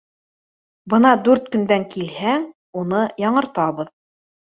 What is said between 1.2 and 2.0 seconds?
дүрт көндән